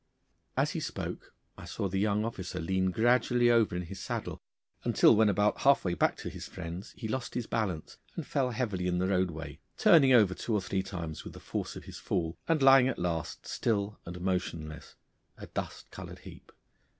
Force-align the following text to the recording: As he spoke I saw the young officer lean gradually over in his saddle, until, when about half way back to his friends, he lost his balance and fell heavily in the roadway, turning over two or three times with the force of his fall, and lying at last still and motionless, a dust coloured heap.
As 0.57 0.71
he 0.71 0.79
spoke 0.79 1.31
I 1.59 1.65
saw 1.65 1.87
the 1.87 1.99
young 1.99 2.25
officer 2.25 2.59
lean 2.59 2.89
gradually 2.89 3.51
over 3.51 3.75
in 3.75 3.83
his 3.83 3.99
saddle, 3.99 4.41
until, 4.83 5.15
when 5.15 5.29
about 5.29 5.59
half 5.59 5.85
way 5.85 5.93
back 5.93 6.17
to 6.17 6.29
his 6.31 6.47
friends, 6.47 6.95
he 6.97 7.07
lost 7.07 7.35
his 7.35 7.45
balance 7.45 7.99
and 8.15 8.25
fell 8.25 8.49
heavily 8.49 8.87
in 8.87 8.97
the 8.97 9.07
roadway, 9.07 9.59
turning 9.77 10.11
over 10.11 10.33
two 10.33 10.55
or 10.55 10.61
three 10.61 10.81
times 10.81 11.23
with 11.23 11.33
the 11.33 11.39
force 11.39 11.75
of 11.75 11.83
his 11.83 11.99
fall, 11.99 12.35
and 12.47 12.63
lying 12.63 12.87
at 12.87 12.97
last 12.97 13.45
still 13.45 13.99
and 14.03 14.19
motionless, 14.21 14.95
a 15.37 15.45
dust 15.45 15.91
coloured 15.91 16.17
heap. 16.17 16.51